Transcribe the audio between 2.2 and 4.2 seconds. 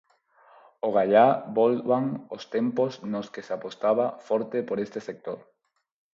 os tempos nos que se apostaba